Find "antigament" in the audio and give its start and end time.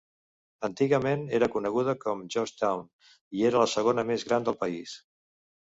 0.67-1.25